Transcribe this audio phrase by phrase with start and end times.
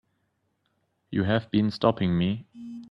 [1.11, 2.47] You have been stopping me.